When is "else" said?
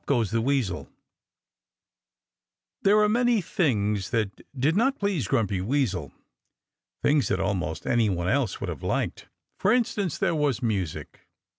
8.27-8.59